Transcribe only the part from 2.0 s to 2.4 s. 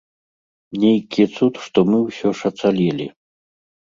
ўсё